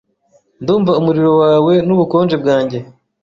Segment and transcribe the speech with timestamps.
[0.61, 2.77] ndumva umuriro wawe nubukonje bwanjye